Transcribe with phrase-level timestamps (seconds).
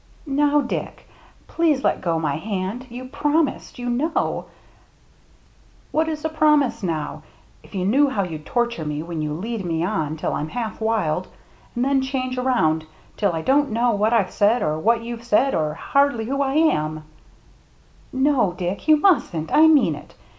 [0.25, 1.07] "Now, Dick—
[1.47, 4.45] please let go my hand— you promised, you know
[5.91, 7.21] —""What is a promise now!
[7.61, 10.81] If you knew how you torture me when you lead me on till I'm half
[10.81, 11.27] wild
[11.75, 15.53] and then change around till I don't know what iVe said or what you've said
[15.53, 17.03] or hardly who I am
[18.11, 20.15] —"40 THE MERRT JNNE" No, Dick, you mustn't— I mean it.